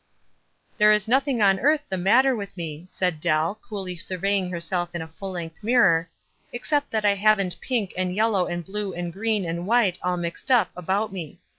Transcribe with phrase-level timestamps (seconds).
[0.79, 5.01] "There is nothing on earth the matter with me," said Dell, coolly surveying herself in
[5.03, 6.09] a full length mirror,
[6.51, 10.17] "except that I haven't pink, and yellow, and blue, and green, and white s all
[10.17, 11.39] mixed up, about me.